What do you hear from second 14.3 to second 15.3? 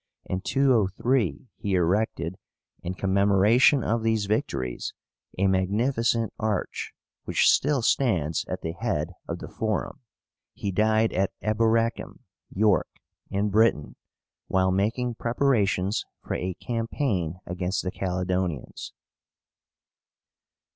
while making